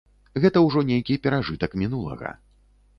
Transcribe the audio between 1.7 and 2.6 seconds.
мінулага.